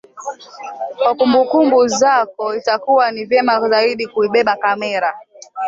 [0.97, 5.11] Kwa kumbukumbu zako itakuwa ni vema zaidi ukibeba kamera